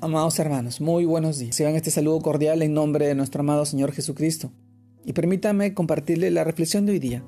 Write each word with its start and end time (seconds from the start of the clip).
Amados 0.00 0.38
hermanos, 0.38 0.80
muy 0.80 1.04
buenos 1.04 1.38
días. 1.38 1.56
Sean 1.56 1.74
este 1.74 1.90
saludo 1.90 2.20
cordial 2.20 2.62
en 2.62 2.74
nombre 2.74 3.06
de 3.06 3.14
nuestro 3.14 3.40
amado 3.40 3.64
Señor 3.64 3.92
Jesucristo. 3.92 4.52
Y 5.04 5.12
permítame 5.12 5.74
compartirle 5.74 6.30
la 6.30 6.44
reflexión 6.44 6.86
de 6.86 6.92
hoy 6.92 6.98
día. 6.98 7.24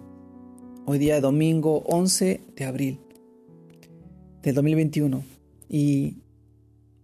Hoy 0.84 0.98
día 0.98 1.20
domingo 1.20 1.82
11 1.86 2.40
de 2.54 2.64
abril 2.64 3.00
del 4.42 4.54
2021. 4.54 5.24
Y 5.68 6.18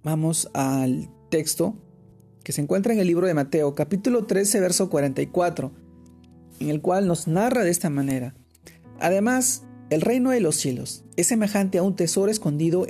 vamos 0.03 0.51
al 0.55 1.09
texto 1.31 1.75
que 2.45 2.53
se 2.53 2.61
encuentra 2.61 2.93
en 2.93 3.01
el 3.01 3.07
libro 3.07 3.27
de 3.27 3.35
Mateo, 3.35 3.75
capítulo 3.75 4.27
13, 4.27 4.61
verso 4.61 4.91
44, 4.91 5.73
en 6.61 6.69
el 6.69 6.81
cual 6.81 7.07
nos 7.07 7.29
narra 7.29 7.65
de 7.65 7.71
esta 7.71 7.91
manera. 7.91 8.35
Además, 9.01 9.65
el 9.91 10.01
reino 10.01 10.31
de 10.31 10.41
los 10.41 10.57
cielos 10.57 11.05
es 11.17 11.27
semejante 11.27 11.79
a 11.79 11.83
un 11.83 11.97
tesoro 11.97 12.31
escondido 12.31 12.87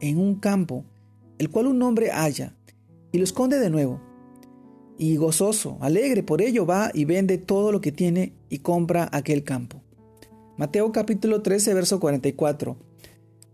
en 0.00 0.18
un 0.18 0.36
campo 0.36 0.84
el 1.38 1.50
cual 1.50 1.66
un 1.66 1.82
hombre 1.82 2.10
halla, 2.10 2.56
y 3.12 3.18
lo 3.18 3.24
esconde 3.24 3.58
de 3.58 3.70
nuevo. 3.70 4.00
Y 4.98 5.16
gozoso, 5.16 5.78
alegre 5.80 6.22
por 6.22 6.40
ello 6.40 6.66
va 6.66 6.90
y 6.94 7.04
vende 7.04 7.38
todo 7.38 7.70
lo 7.72 7.80
que 7.80 7.92
tiene 7.92 8.32
y 8.48 8.58
compra 8.58 9.08
aquel 9.12 9.44
campo. 9.44 9.82
Mateo 10.56 10.90
capítulo 10.90 11.42
13, 11.42 11.74
verso 11.74 12.00
44. 12.00 12.76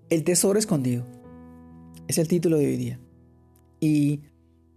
El 0.09 0.23
tesoro 0.23 0.59
escondido. 0.59 1.05
Es 2.07 2.19
el 2.19 2.29
título 2.29 2.59
de 2.59 2.67
hoy 2.67 2.77
día. 2.77 3.01
Y 3.81 4.21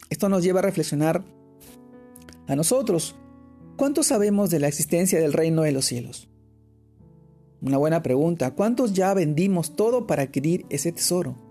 esto 0.10 0.28
nos 0.28 0.44
lleva 0.44 0.60
a 0.60 0.64
reflexionar 0.64 1.24
a 2.48 2.56
nosotros. 2.56 3.16
¿Cuánto 3.76 4.02
sabemos 4.02 4.50
de 4.50 4.60
la 4.60 4.68
existencia 4.68 5.20
del 5.20 5.34
reino 5.34 5.62
de 5.62 5.72
los 5.72 5.86
cielos? 5.86 6.30
Una 7.62 7.78
buena 7.78 8.02
pregunta. 8.02 8.56
¿Cuántos 8.56 8.94
ya 8.94 9.14
vendimos 9.14 9.76
todo 9.76 10.08
para 10.08 10.24
adquirir 10.24 10.66
ese 10.70 10.92
tesoro? 10.92 11.45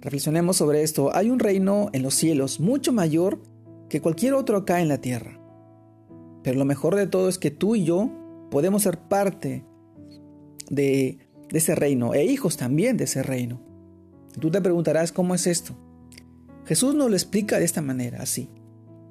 Reflexionemos 0.00 0.56
sobre 0.56 0.82
esto. 0.82 1.14
Hay 1.14 1.30
un 1.30 1.38
reino 1.38 1.90
en 1.92 2.02
los 2.02 2.14
cielos 2.14 2.60
mucho 2.60 2.92
mayor 2.92 3.42
que 3.88 4.00
cualquier 4.00 4.34
otro 4.34 4.56
acá 4.56 4.80
en 4.80 4.88
la 4.88 5.00
tierra. 5.00 5.38
Pero 6.42 6.58
lo 6.58 6.64
mejor 6.64 6.96
de 6.96 7.06
todo 7.06 7.28
es 7.28 7.38
que 7.38 7.50
tú 7.50 7.76
y 7.76 7.84
yo 7.84 8.10
podemos 8.50 8.82
ser 8.82 8.98
parte 8.98 9.64
de, 10.70 11.18
ese 11.50 11.74
reino 11.74 12.14
e 12.14 12.24
hijos 12.24 12.56
también 12.56 12.96
de 12.96 13.04
ese 13.04 13.22
reino. 13.22 13.60
tú 14.38 14.50
te 14.50 14.60
preguntarás 14.60 15.12
cómo 15.12 15.34
es 15.34 15.46
esto. 15.46 15.76
Jesús 16.64 16.94
nos 16.94 17.10
lo 17.10 17.16
explica 17.16 17.58
de 17.58 17.64
esta 17.64 17.82
manera, 17.82 18.22
así. 18.22 18.48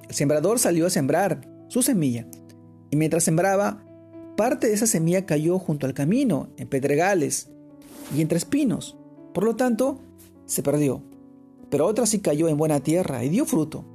El 0.08 0.16
sembrador 0.16 0.58
salió 0.58 0.88
a 0.88 0.90
sembrar 0.90 1.42
su 1.68 1.82
semilla 1.82 2.26
y 2.90 2.96
mientras 2.96 3.26
sembraba, 3.26 3.86
parte 4.38 4.68
de 4.68 4.74
esa 4.74 4.88
semilla 4.88 5.26
cayó 5.26 5.60
junto 5.60 5.86
al 5.86 5.94
camino, 5.94 6.50
en 6.58 6.68
pedregales 6.68 7.52
y 8.16 8.22
entre 8.22 8.38
espinos. 8.38 8.98
Por 9.34 9.44
lo 9.44 9.56
tanto, 9.56 10.00
se 10.50 10.64
perdió, 10.64 11.04
pero 11.70 11.86
otra 11.86 12.08
sí 12.08 12.20
cayó 12.20 12.48
en 12.48 12.58
buena 12.58 12.80
tierra 12.80 13.24
y 13.24 13.30
dio 13.30 13.46
fruto. 13.46 13.86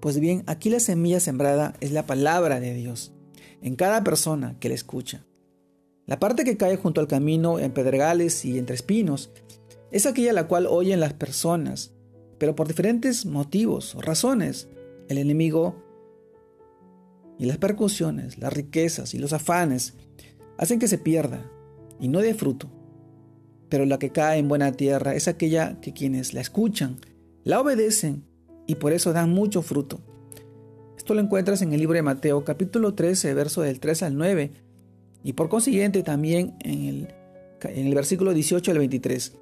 Pues 0.00 0.18
bien, 0.18 0.42
aquí 0.46 0.70
la 0.70 0.80
semilla 0.80 1.20
sembrada 1.20 1.74
es 1.80 1.92
la 1.92 2.06
palabra 2.06 2.60
de 2.60 2.72
Dios, 2.72 3.12
en 3.60 3.76
cada 3.76 4.02
persona 4.02 4.56
que 4.58 4.70
la 4.70 4.74
escucha. 4.74 5.26
La 6.06 6.18
parte 6.18 6.44
que 6.44 6.56
cae 6.56 6.76
junto 6.76 7.00
al 7.00 7.08
camino 7.08 7.58
en 7.58 7.72
pedregales 7.72 8.44
y 8.46 8.58
entre 8.58 8.74
espinos 8.74 9.30
es 9.90 10.06
aquella 10.06 10.32
la 10.32 10.48
cual 10.48 10.66
oyen 10.66 10.98
las 10.98 11.12
personas, 11.12 11.92
pero 12.38 12.56
por 12.56 12.68
diferentes 12.68 13.26
motivos 13.26 13.94
o 13.94 14.00
razones, 14.00 14.68
el 15.08 15.18
enemigo 15.18 15.76
y 17.38 17.44
las 17.44 17.58
percusiones, 17.58 18.38
las 18.38 18.52
riquezas 18.52 19.12
y 19.12 19.18
los 19.18 19.34
afanes 19.34 19.92
hacen 20.56 20.78
que 20.78 20.88
se 20.88 20.96
pierda 20.96 21.50
y 22.00 22.08
no 22.08 22.20
dé 22.20 22.32
fruto 22.32 22.70
pero 23.68 23.84
la 23.84 23.98
que 23.98 24.10
cae 24.10 24.38
en 24.38 24.48
buena 24.48 24.72
tierra 24.72 25.14
es 25.14 25.28
aquella 25.28 25.80
que 25.80 25.92
quienes 25.92 26.34
la 26.34 26.40
escuchan, 26.40 26.96
la 27.44 27.60
obedecen 27.60 28.24
y 28.66 28.76
por 28.76 28.92
eso 28.92 29.12
dan 29.12 29.30
mucho 29.30 29.62
fruto. 29.62 30.00
Esto 30.96 31.14
lo 31.14 31.20
encuentras 31.20 31.62
en 31.62 31.72
el 31.72 31.80
libro 31.80 31.94
de 31.94 32.02
Mateo 32.02 32.44
capítulo 32.44 32.94
13, 32.94 33.34
verso 33.34 33.62
del 33.62 33.80
3 33.80 34.02
al 34.04 34.16
9 34.16 34.50
y 35.22 35.32
por 35.32 35.48
consiguiente 35.48 36.02
también 36.02 36.54
en 36.60 36.84
el, 36.84 37.08
en 37.62 37.86
el 37.86 37.94
versículo 37.94 38.34
18 38.34 38.70
al 38.70 38.78
23. 38.78 39.32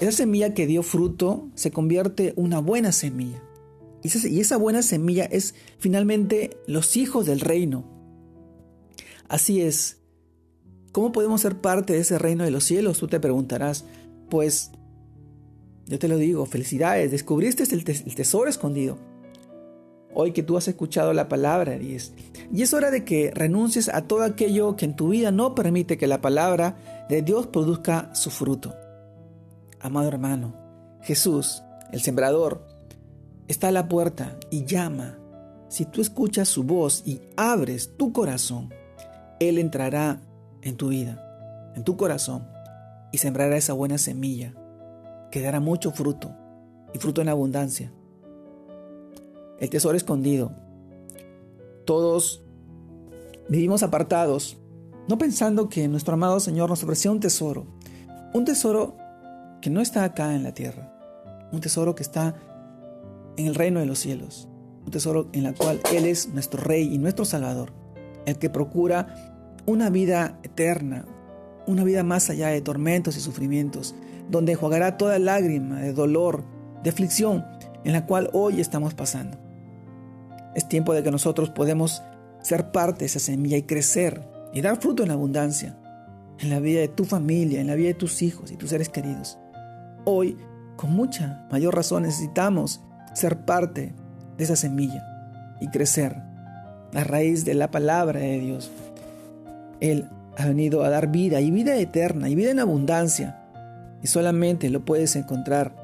Esa 0.00 0.12
semilla 0.12 0.54
que 0.54 0.66
dio 0.66 0.82
fruto 0.82 1.48
se 1.54 1.70
convierte 1.70 2.28
en 2.28 2.34
una 2.36 2.60
buena 2.60 2.92
semilla. 2.92 3.42
Y 4.02 4.40
esa 4.40 4.56
buena 4.56 4.82
semilla 4.82 5.24
es 5.24 5.54
finalmente 5.78 6.56
los 6.66 6.96
hijos 6.96 7.26
del 7.26 7.40
reino. 7.40 7.84
Así 9.28 9.60
es, 9.60 9.98
¿Cómo 10.98 11.12
podemos 11.12 11.42
ser 11.42 11.60
parte 11.60 11.92
de 11.92 12.00
ese 12.00 12.18
reino 12.18 12.42
de 12.42 12.50
los 12.50 12.64
cielos? 12.64 12.98
Tú 12.98 13.06
te 13.06 13.20
preguntarás. 13.20 13.84
Pues 14.28 14.72
yo 15.86 15.96
te 15.96 16.08
lo 16.08 16.16
digo, 16.16 16.44
felicidades, 16.44 17.12
descubriste 17.12 17.62
el, 17.72 17.84
tesoro 17.84 18.50
escondido. 18.50 18.98
Hoy 20.12 20.32
que 20.32 20.42
tú 20.42 20.56
has 20.56 20.66
escuchado 20.66 21.12
la 21.12 21.28
palabra, 21.28 21.76
y 21.80 21.94
es, 21.94 22.14
y 22.52 22.62
es 22.62 22.74
hora 22.74 22.90
de 22.90 23.04
que 23.04 23.30
renuncies 23.32 23.88
a 23.88 24.08
todo 24.08 24.24
aquello 24.24 24.74
que 24.74 24.86
en 24.86 24.96
tu 24.96 25.10
vida 25.10 25.30
no 25.30 25.54
permite 25.54 25.98
que 25.98 26.08
la 26.08 26.20
palabra 26.20 27.06
de 27.08 27.22
Dios 27.22 27.46
produzca 27.46 28.12
su 28.12 28.30
fruto. 28.30 28.74
Amado 29.78 30.08
hermano, 30.08 30.56
Jesús, 31.02 31.62
el 31.92 32.00
sembrador, 32.00 32.66
está 33.46 33.68
a 33.68 33.70
la 33.70 33.86
puerta 33.86 34.36
y 34.50 34.64
llama. 34.64 35.16
Si 35.68 35.84
tú 35.84 36.00
escuchas 36.00 36.48
su 36.48 36.64
voz 36.64 37.04
y 37.06 37.20
abres 37.36 37.96
tu 37.96 38.12
corazón, 38.12 38.74
Él 39.38 39.58
entrará 39.58 40.22
en 40.62 40.76
tu 40.76 40.88
vida, 40.88 41.72
en 41.74 41.84
tu 41.84 41.96
corazón, 41.96 42.48
y 43.12 43.18
sembrará 43.18 43.56
esa 43.56 43.72
buena 43.72 43.98
semilla 43.98 44.54
que 45.30 45.40
dará 45.40 45.60
mucho 45.60 45.90
fruto 45.90 46.34
y 46.92 46.98
fruto 46.98 47.20
en 47.20 47.28
abundancia. 47.28 47.92
El 49.58 49.70
tesoro 49.70 49.96
escondido. 49.96 50.52
Todos 51.84 52.42
vivimos 53.48 53.82
apartados, 53.82 54.58
no 55.08 55.18
pensando 55.18 55.68
que 55.68 55.88
nuestro 55.88 56.14
amado 56.14 56.38
Señor 56.38 56.68
nos 56.68 56.82
ofrecía 56.82 57.10
un 57.10 57.20
tesoro, 57.20 57.66
un 58.34 58.44
tesoro 58.44 58.96
que 59.60 59.70
no 59.70 59.80
está 59.80 60.04
acá 60.04 60.34
en 60.34 60.42
la 60.42 60.52
tierra, 60.52 60.94
un 61.50 61.60
tesoro 61.60 61.94
que 61.94 62.02
está 62.02 62.36
en 63.36 63.46
el 63.46 63.54
reino 63.54 63.80
de 63.80 63.86
los 63.86 63.98
cielos, 63.98 64.48
un 64.84 64.90
tesoro 64.90 65.28
en 65.32 65.46
el 65.46 65.54
cual 65.54 65.80
Él 65.92 66.04
es 66.04 66.28
nuestro 66.28 66.62
Rey 66.62 66.94
y 66.94 66.98
nuestro 66.98 67.24
Salvador, 67.24 67.72
el 68.26 68.38
que 68.38 68.50
procura 68.50 69.37
una 69.68 69.90
vida 69.90 70.38
eterna, 70.42 71.04
una 71.66 71.84
vida 71.84 72.02
más 72.02 72.30
allá 72.30 72.48
de 72.48 72.62
tormentos 72.62 73.18
y 73.18 73.20
sufrimientos, 73.20 73.94
donde 74.30 74.52
enjuagará 74.52 74.96
toda 74.96 75.18
lágrima 75.18 75.80
de 75.80 75.92
dolor, 75.92 76.42
de 76.82 76.88
aflicción 76.88 77.44
en 77.84 77.92
la 77.92 78.06
cual 78.06 78.30
hoy 78.32 78.62
estamos 78.62 78.94
pasando. 78.94 79.38
Es 80.54 80.66
tiempo 80.70 80.94
de 80.94 81.02
que 81.02 81.10
nosotros 81.10 81.50
podemos 81.50 82.02
ser 82.40 82.72
parte 82.72 83.00
de 83.00 83.06
esa 83.06 83.18
semilla 83.18 83.58
y 83.58 83.64
crecer 83.64 84.26
y 84.54 84.62
dar 84.62 84.80
fruto 84.80 85.02
en 85.02 85.10
abundancia 85.10 85.78
en 86.38 86.48
la 86.48 86.60
vida 86.60 86.80
de 86.80 86.88
tu 86.88 87.04
familia, 87.04 87.60
en 87.60 87.66
la 87.66 87.74
vida 87.74 87.88
de 87.88 87.94
tus 87.94 88.22
hijos 88.22 88.50
y 88.50 88.56
tus 88.56 88.70
seres 88.70 88.88
queridos. 88.88 89.38
Hoy, 90.06 90.38
con 90.76 90.94
mucha 90.94 91.46
mayor 91.50 91.74
razón, 91.74 92.04
necesitamos 92.04 92.80
ser 93.12 93.44
parte 93.44 93.94
de 94.38 94.44
esa 94.44 94.56
semilla 94.56 95.04
y 95.60 95.68
crecer 95.68 96.16
a 96.94 97.04
raíz 97.04 97.44
de 97.44 97.52
la 97.52 97.70
palabra 97.70 98.20
de 98.20 98.38
Dios 98.38 98.70
él 99.80 100.08
ha 100.38 100.46
venido 100.46 100.84
a 100.84 100.90
dar 100.90 101.08
vida 101.08 101.40
y 101.40 101.50
vida 101.50 101.76
eterna 101.76 102.28
y 102.28 102.34
vida 102.34 102.50
en 102.50 102.60
abundancia. 102.60 103.36
Y 104.02 104.06
solamente 104.06 104.70
lo 104.70 104.84
puedes 104.84 105.16
encontrar 105.16 105.74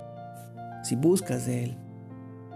si 0.85 0.95
buscas 0.95 1.47
de 1.47 1.65
Él, 1.65 1.77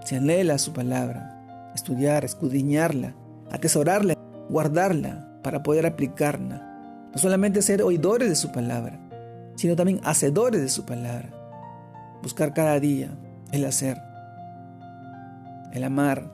si 0.05 0.15
anhelas 0.15 0.63
su 0.63 0.73
palabra, 0.73 1.71
estudiar, 1.75 2.25
escudriñarla, 2.25 3.15
atesorarla, 3.51 4.15
guardarla 4.49 5.41
para 5.43 5.63
poder 5.65 5.87
aplicarla. 5.87 7.09
No 7.13 7.19
solamente 7.19 7.63
ser 7.63 7.83
oidores 7.83 8.29
de 8.29 8.37
su 8.37 8.53
palabra, 8.53 9.01
sino 9.57 9.75
también 9.75 10.01
hacedores 10.05 10.61
de 10.61 10.69
su 10.69 10.87
palabra. 10.87 11.31
Buscar 12.23 12.55
cada 12.55 12.79
día 12.79 13.11
el 13.51 13.65
hacer, 13.65 13.99
el 15.73 15.83
amar, 15.83 16.31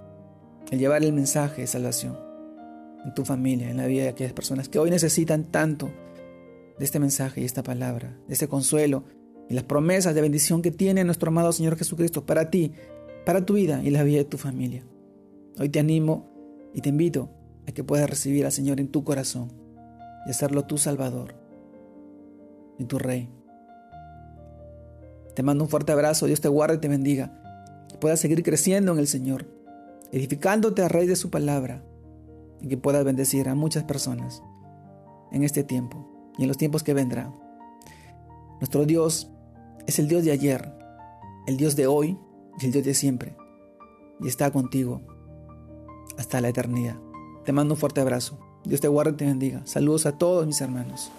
el 0.71 0.79
llevar 0.79 1.05
el 1.05 1.13
mensaje 1.13 1.63
de 1.63 1.67
salvación 1.67 2.24
en 3.05 3.15
tu 3.15 3.25
familia, 3.25 3.71
en 3.71 3.77
la 3.77 3.87
vida 3.87 4.05
de 4.05 4.09
aquellas 4.09 4.33
personas 4.33 4.69
que 4.69 4.79
hoy 4.79 4.91
necesitan 4.91 5.45
tanto 5.45 5.91
de 6.79 6.85
este 6.85 6.99
mensaje 6.99 7.43
y 7.43 7.45
esta 7.45 7.63
palabra, 7.63 8.17
de 8.27 8.33
este 8.33 8.49
consuelo 8.49 9.05
y 9.49 9.55
las 9.55 9.65
promesas 9.65 10.15
de 10.15 10.23
bendición 10.23 10.63
que 10.63 10.71
tiene 10.71 11.05
nuestro 11.05 11.29
amado 11.29 11.53
Señor 11.53 11.77
Jesucristo 11.77 12.25
para 12.25 12.51
ti, 12.51 12.73
para 13.27 13.45
tu 13.45 13.55
vida 13.55 13.83
y 13.83 13.91
la 13.91 14.03
vida 14.03 14.19
de 14.19 14.25
tu 14.25 14.39
familia. 14.39 14.85
Hoy 15.59 15.69
te 15.69 15.81
animo 15.81 16.31
y 16.73 16.81
te 16.81 16.89
invito 16.89 17.31
a 17.69 17.73
que 17.73 17.85
puedas 17.85 18.09
recibir 18.09 18.47
al 18.47 18.53
Señor 18.53 18.81
en 18.81 18.89
tu 18.89 19.05
corazón 19.05 19.53
y 20.27 20.31
hacerlo 20.31 20.65
tu 20.65 20.79
Salvador 20.79 21.35
y 22.79 22.85
tu 22.85 22.99
Rey. 22.99 23.29
Te 25.35 25.43
mando 25.43 25.65
un 25.65 25.71
fuerte 25.71 25.93
abrazo, 25.93 26.27
Dios 26.27 26.41
te 26.41 26.49
guarde 26.49 26.77
y 26.77 26.81
te 26.81 26.89
bendiga, 26.89 27.87
que 27.89 27.99
puedas 27.99 28.21
seguir 28.21 28.43
creciendo 28.43 28.93
en 28.93 28.99
el 28.99 29.09
Señor, 29.09 29.47
edificándote 30.11 30.83
a 30.83 30.89
raíz 30.89 31.09
de 31.09 31.17
su 31.17 31.31
palabra 31.31 31.83
y 32.61 32.69
que 32.69 32.77
puedas 32.77 33.05
bendecir 33.05 33.49
a 33.49 33.55
muchas 33.55 33.85
personas 33.85 34.43
en 35.33 35.43
este 35.43 35.65
tiempo 35.65 36.33
y 36.39 36.43
en 36.43 36.49
los 36.49 36.57
tiempos 36.57 36.83
que 36.83 36.95
vendrán. 36.95 37.35
Nuestro 38.61 38.87
Dios 38.87 39.31
es 39.87 39.99
el 39.99 40.09
Dios 40.09 40.25
de 40.25 40.33
ayer, 40.33 40.73
el 41.47 41.57
Dios 41.57 41.77
de 41.77 41.87
hoy 41.87 42.19
y 42.59 42.67
el 42.67 42.73
Dios 42.73 42.85
de 42.85 42.95
siempre. 42.95 43.37
Y 44.21 44.29
está 44.29 44.51
contigo 44.51 45.03
hasta 46.17 46.41
la 46.41 46.49
eternidad. 46.49 46.97
Te 47.45 47.53
mando 47.53 47.75
un 47.75 47.81
fuerte 47.81 48.01
abrazo. 48.01 48.39
Dios 48.65 48.81
te 48.81 48.89
guarde 48.89 49.13
y 49.13 49.17
te 49.17 49.27
bendiga. 49.27 49.63
Saludos 49.67 50.07
a 50.07 50.17
todos 50.17 50.47
mis 50.47 50.61
hermanos. 50.61 51.11